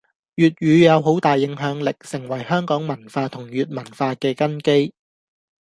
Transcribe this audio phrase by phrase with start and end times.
[0.35, 4.95] 粵語有好大影響力，成為香港文化同粵文化嘅根基